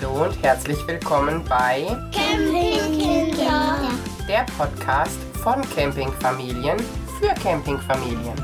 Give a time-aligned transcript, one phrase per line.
[0.00, 3.90] Hallo und herzlich willkommen bei Campingkinder.
[4.28, 6.78] der Podcast von Campingfamilien
[7.18, 8.34] für Campingfamilien.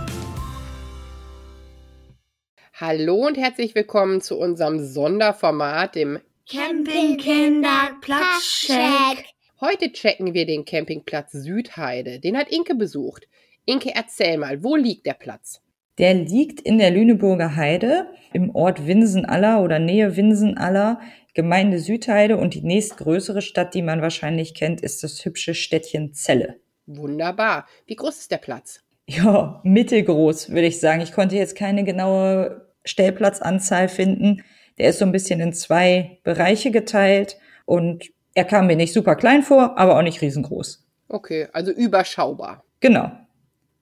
[2.72, 6.18] Hallo und herzlich willkommen zu unserem Sonderformat, dem
[6.50, 9.26] Campingkinder Platzcheck.
[9.60, 12.18] Heute checken wir den Campingplatz Südheide.
[12.18, 13.28] Den hat Inke besucht.
[13.64, 15.60] Inke, erzähl mal, wo liegt der Platz?
[15.98, 20.98] Der liegt in der Lüneburger Heide im Ort Winsenaller oder Nähe Winsenaller,
[21.34, 26.60] Gemeinde Südheide und die nächstgrößere Stadt, die man wahrscheinlich kennt, ist das hübsche Städtchen Celle.
[26.86, 27.66] Wunderbar.
[27.86, 28.80] Wie groß ist der Platz?
[29.06, 31.00] Ja, mittelgroß, würde ich sagen.
[31.00, 34.42] Ich konnte jetzt keine genaue Stellplatzanzahl finden.
[34.78, 39.16] Der ist so ein bisschen in zwei Bereiche geteilt und er kam mir nicht super
[39.16, 40.86] klein vor, aber auch nicht riesengroß.
[41.08, 42.64] Okay, also überschaubar.
[42.80, 43.10] Genau.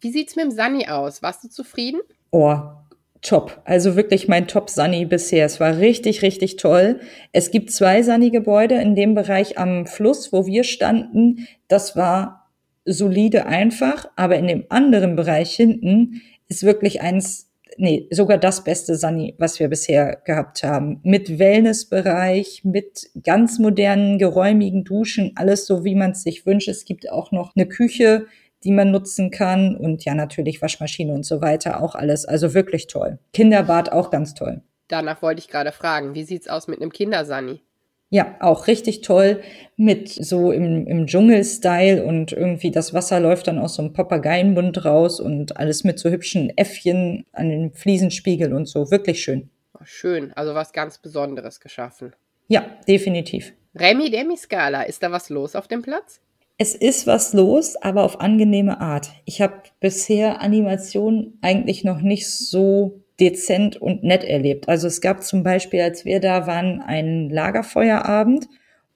[0.01, 1.23] Wie sieht's mit dem Sani aus?
[1.23, 2.01] Warst du zufrieden?
[2.31, 2.59] Oh,
[3.23, 3.63] top.
[3.65, 5.47] Also wirklich mein Top-Sunny bisher.
[5.47, 7.01] Es war richtig, richtig toll.
[7.33, 11.47] Es gibt zwei Sunny-Gebäude in dem Bereich am Fluss, wo wir standen.
[11.69, 12.51] Das war
[12.85, 18.97] solide einfach, aber in dem anderen Bereich hinten ist wirklich eins, nee, sogar das beste
[18.97, 20.99] Sunny, was wir bisher gehabt haben.
[21.05, 26.69] Mit Wellnessbereich, mit ganz modernen, geräumigen Duschen, alles so, wie man es sich wünscht.
[26.69, 28.27] Es gibt auch noch eine Küche,
[28.65, 32.25] die man nutzen kann und ja, natürlich Waschmaschine und so weiter, auch alles.
[32.25, 33.19] Also wirklich toll.
[33.33, 34.63] Kinderbad auch ganz toll.
[34.89, 37.63] Danach wollte ich gerade fragen, wie sieht's aus mit einem Kindersani?
[38.11, 39.41] Ja, auch richtig toll
[39.77, 44.85] mit so im, im Dschungel-Style und irgendwie das Wasser läuft dann aus so einem Papageienmund
[44.85, 48.91] raus und alles mit so hübschen Äffchen an den Fliesenspiegel und so.
[48.91, 49.49] Wirklich schön.
[49.73, 52.15] Oh, schön, also was ganz Besonderes geschaffen.
[52.49, 53.55] Ja, definitiv.
[53.75, 56.21] Remy Demi-Skala, ist da was los auf dem Platz?
[56.59, 59.11] Es ist was los, aber auf angenehme Art.
[59.25, 64.69] Ich habe bisher Animationen eigentlich noch nicht so dezent und nett erlebt.
[64.69, 68.49] Also es gab zum Beispiel, als wir da waren, einen Lagerfeuerabend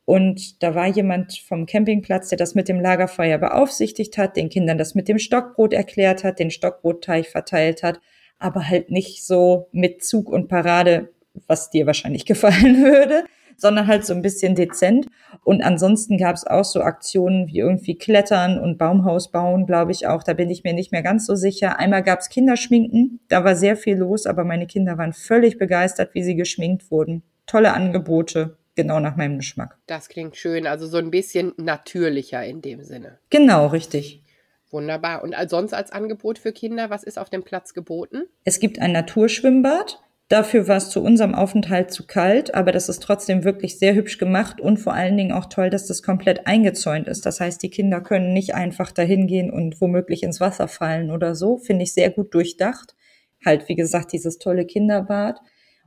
[0.04, 4.78] und da war jemand vom Campingplatz, der das mit dem Lagerfeuer beaufsichtigt hat, den Kindern
[4.78, 8.00] das mit dem Stockbrot erklärt hat, den Stockbrotteig verteilt hat,
[8.38, 11.12] aber halt nicht so mit Zug und Parade,
[11.48, 13.24] was dir wahrscheinlich gefallen würde,
[13.56, 15.06] sondern halt so ein bisschen dezent.
[15.44, 20.06] Und ansonsten gab es auch so Aktionen wie irgendwie Klettern und Baumhaus bauen, glaube ich
[20.06, 20.22] auch.
[20.22, 21.78] Da bin ich mir nicht mehr ganz so sicher.
[21.78, 26.14] Einmal gab es Kinderschminken, da war sehr viel los, aber meine Kinder waren völlig begeistert,
[26.14, 27.22] wie sie geschminkt wurden.
[27.46, 29.78] Tolle Angebote, genau nach meinem Geschmack.
[29.86, 33.18] Das klingt schön, also so ein bisschen natürlicher in dem Sinne.
[33.30, 34.22] Genau, richtig.
[34.70, 35.22] Wunderbar.
[35.22, 38.24] Und sonst als Angebot für Kinder, was ist auf dem Platz geboten?
[38.44, 40.00] Es gibt ein Naturschwimmbad.
[40.28, 44.18] Dafür war es zu unserem Aufenthalt zu kalt, aber das ist trotzdem wirklich sehr hübsch
[44.18, 47.24] gemacht und vor allen Dingen auch toll, dass das komplett eingezäunt ist.
[47.26, 51.36] Das heißt, die Kinder können nicht einfach dahin gehen und womöglich ins Wasser fallen oder
[51.36, 51.58] so.
[51.58, 52.96] Finde ich sehr gut durchdacht.
[53.44, 55.38] Halt, wie gesagt, dieses tolle Kinderbad.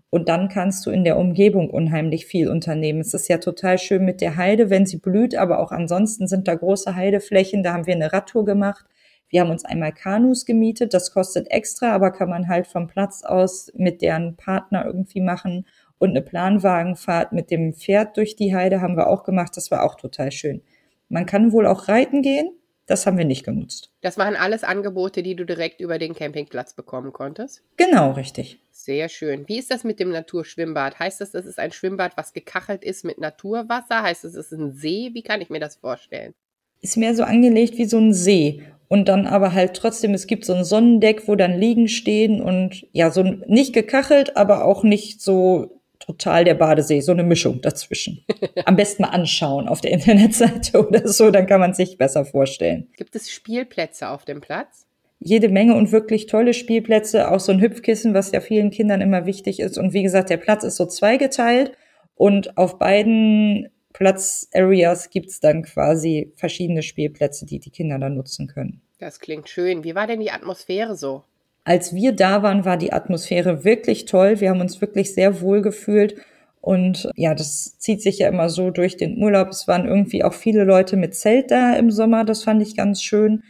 [0.09, 3.01] Und dann kannst du in der Umgebung unheimlich viel unternehmen.
[3.01, 6.47] Es ist ja total schön mit der Heide, wenn sie blüht, aber auch ansonsten sind
[6.47, 7.61] da große Heideflächen.
[7.61, 8.85] Da haben wir eine Radtour gemacht.
[9.29, 13.23] Wir haben uns einmal Kanus gemietet, das kostet extra, aber kann man halt vom Platz
[13.23, 15.66] aus mit deren Partner irgendwie machen.
[16.00, 19.84] Und eine Planwagenfahrt mit dem Pferd durch die Heide haben wir auch gemacht, das war
[19.84, 20.62] auch total schön.
[21.09, 22.51] Man kann wohl auch reiten gehen,
[22.89, 23.91] das haben wir nicht genutzt.
[24.01, 27.62] Das waren alles Angebote, die du direkt über den Campingplatz bekommen konntest?
[27.78, 28.59] Genau, richtig.
[28.72, 29.47] Sehr schön.
[29.47, 30.97] Wie ist das mit dem Naturschwimmbad?
[30.97, 34.01] Heißt das, das ist ein Schwimmbad, was gekachelt ist mit Naturwasser?
[34.01, 35.12] Heißt das, es ist ein See?
[35.13, 36.34] Wie kann ich mir das vorstellen?
[36.81, 38.63] Ist mehr so angelegt wie so ein See.
[38.89, 42.88] Und dann aber halt trotzdem, es gibt so ein Sonnendeck, wo dann Liegen stehen und
[42.91, 48.25] ja, so nicht gekachelt, aber auch nicht so total der Badesee, so eine Mischung dazwischen.
[48.66, 52.88] Am besten mal anschauen auf der Internetseite oder so, dann kann man sich besser vorstellen.
[52.97, 54.88] Gibt es Spielplätze auf dem Platz?
[55.19, 59.27] Jede Menge und wirklich tolle Spielplätze, auch so ein Hüpfkissen, was ja vielen Kindern immer
[59.27, 59.77] wichtig ist.
[59.77, 61.73] Und wie gesagt, der Platz ist so zweigeteilt
[62.16, 68.81] und auf beiden Platz-Areas gibt's dann quasi verschiedene Spielplätze, die die Kinder dann nutzen können.
[69.00, 69.83] Das klingt schön.
[69.83, 71.23] Wie war denn die Atmosphäre so?
[71.63, 74.39] Als wir da waren, war die Atmosphäre wirklich toll.
[74.39, 76.16] Wir haben uns wirklich sehr wohl gefühlt.
[76.61, 79.50] Und ja, das zieht sich ja immer so durch den Urlaub.
[79.50, 82.25] Es waren irgendwie auch viele Leute mit Zelt da im Sommer.
[82.25, 83.44] Das fand ich ganz schön.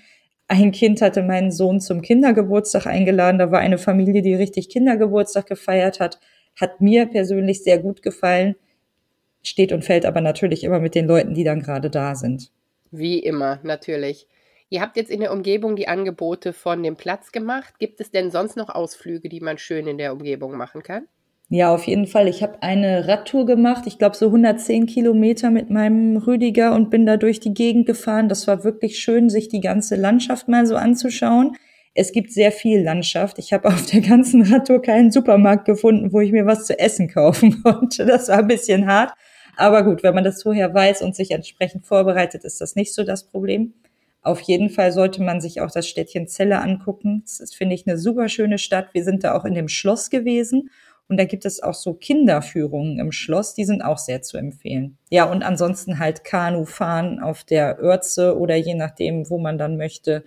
[0.48, 3.40] Ein Kind hatte meinen Sohn zum Kindergeburtstag eingeladen.
[3.40, 6.20] Da war eine Familie, die richtig Kindergeburtstag gefeiert hat.
[6.60, 8.56] Hat mir persönlich sehr gut gefallen
[9.44, 12.52] steht und fällt aber natürlich immer mit den Leuten, die dann gerade da sind.
[12.92, 14.28] Wie immer, natürlich.
[14.70, 17.80] Ihr habt jetzt in der Umgebung die Angebote von dem Platz gemacht.
[17.80, 21.08] Gibt es denn sonst noch Ausflüge, die man schön in der Umgebung machen kann?
[21.52, 22.28] Ja, auf jeden Fall.
[22.28, 27.08] Ich habe eine Radtour gemacht, ich glaube so 110 Kilometer mit meinem Rüdiger und bin
[27.08, 28.30] da durch die Gegend gefahren.
[28.30, 31.58] Das war wirklich schön, sich die ganze Landschaft mal so anzuschauen.
[31.96, 33.40] Es gibt sehr viel Landschaft.
[33.40, 37.08] Ich habe auf der ganzen Radtour keinen Supermarkt gefunden, wo ich mir was zu essen
[37.08, 38.06] kaufen konnte.
[38.06, 39.14] Das war ein bisschen hart.
[39.60, 43.04] Aber gut, wenn man das vorher weiß und sich entsprechend vorbereitet, ist das nicht so
[43.04, 43.74] das Problem.
[44.22, 47.24] Auf jeden Fall sollte man sich auch das Städtchen Celle angucken.
[47.26, 48.94] Das ist, finde ich, eine super schöne Stadt.
[48.94, 50.70] Wir sind da auch in dem Schloss gewesen.
[51.10, 54.98] Und da gibt es auch so Kinderführungen im Schloss, die sind auch sehr zu empfehlen.
[55.10, 59.76] Ja, und ansonsten halt Kanu fahren auf der Örze oder je nachdem, wo man dann
[59.76, 60.24] möchte,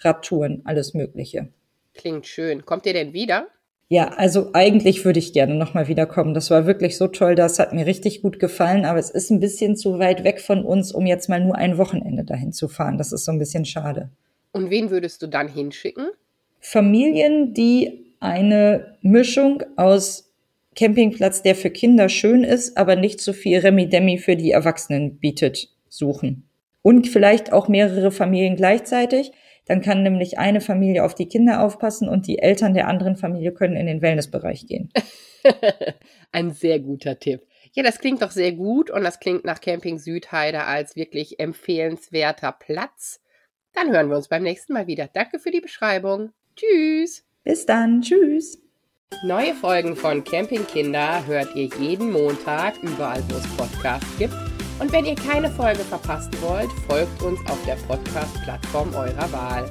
[0.00, 1.48] Radtouren, alles Mögliche.
[1.94, 2.64] Klingt schön.
[2.64, 3.48] Kommt ihr denn wieder?
[3.90, 6.34] Ja, also eigentlich würde ich gerne nochmal wiederkommen.
[6.34, 9.40] Das war wirklich so toll, das hat mir richtig gut gefallen, aber es ist ein
[9.40, 12.98] bisschen zu weit weg von uns, um jetzt mal nur ein Wochenende dahin zu fahren.
[12.98, 14.10] Das ist so ein bisschen schade.
[14.52, 16.08] Und wen würdest du dann hinschicken?
[16.60, 20.32] Familien, die eine Mischung aus
[20.76, 25.70] Campingplatz, der für Kinder schön ist, aber nicht so viel Remi-Demi für die Erwachsenen bietet,
[25.88, 26.48] suchen.
[26.82, 29.32] Und vielleicht auch mehrere Familien gleichzeitig.
[29.68, 33.52] Dann kann nämlich eine Familie auf die Kinder aufpassen und die Eltern der anderen Familie
[33.52, 34.90] können in den Wellnessbereich gehen.
[36.32, 37.46] Ein sehr guter Tipp.
[37.72, 42.52] Ja, das klingt doch sehr gut und das klingt nach Camping Südheide als wirklich empfehlenswerter
[42.52, 43.20] Platz.
[43.74, 45.08] Dann hören wir uns beim nächsten Mal wieder.
[45.12, 46.32] Danke für die Beschreibung.
[46.56, 47.24] Tschüss.
[47.44, 48.00] Bis dann.
[48.00, 48.60] Tschüss.
[49.22, 54.34] Neue Folgen von Campingkinder hört ihr jeden Montag überall, wo es Podcasts gibt.
[54.78, 59.70] Und wenn ihr keine Folge verpassen wollt, folgt uns auf der Podcast-Plattform eurer Wahl.